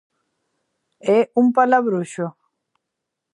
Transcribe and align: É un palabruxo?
É 1.17 1.19
un 1.41 1.47
palabruxo? 1.57 2.27